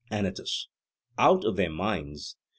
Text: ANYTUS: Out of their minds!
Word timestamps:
ANYTUS: 0.09 0.67
Out 1.19 1.45
of 1.45 1.57
their 1.57 1.69
minds! 1.69 2.35